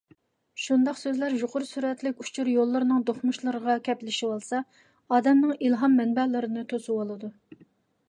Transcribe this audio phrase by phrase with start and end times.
[0.61, 4.65] شۇنداق سۆزلەر يۇقىرى سۈرئەتلىك ئۇچۇر يوللىرىنىڭ دۇقمۇشلىرىغا كەپلىشىۋالسا،
[5.13, 7.37] ئادەمنىڭ ئىلھام مەنبەلىرىنى توسۇۋالىدۇ.